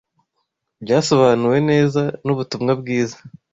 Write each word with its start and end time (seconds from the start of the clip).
byasobanuwe 0.83 1.57
neza 1.69 2.01
n’ubutumwa 2.25 2.71
bwiza 2.79 3.17